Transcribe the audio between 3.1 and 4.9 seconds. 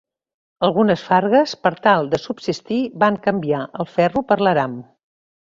canviar el ferro per l'aram.